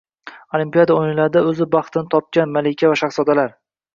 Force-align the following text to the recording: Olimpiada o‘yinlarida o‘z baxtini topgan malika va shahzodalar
Olimpiada 0.59 0.95
o‘yinlarida 1.01 1.43
o‘z 1.51 1.61
baxtini 1.77 2.11
topgan 2.15 2.57
malika 2.57 2.91
va 2.93 2.99
shahzodalar 3.05 3.55